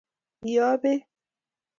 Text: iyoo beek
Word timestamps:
iyoo 0.47 0.73
beek 0.81 1.01